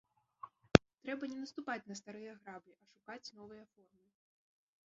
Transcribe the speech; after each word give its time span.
Трэба 1.03 1.23
не 1.33 1.37
наступаць 1.43 1.85
на 1.89 1.95
старыя 2.01 2.33
граблі, 2.41 2.75
а 2.81 2.85
шукаць 2.95 3.33
новыя 3.41 3.63
формы. 3.75 4.05